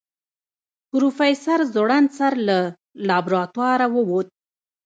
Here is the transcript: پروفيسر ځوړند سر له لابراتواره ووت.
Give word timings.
پروفيسر 0.89 1.59
ځوړند 1.73 2.09
سر 2.17 2.33
له 2.47 2.59
لابراتواره 3.07 3.87
ووت. 3.95 4.27